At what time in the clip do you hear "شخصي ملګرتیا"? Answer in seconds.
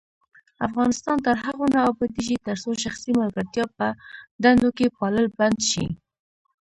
2.83-3.65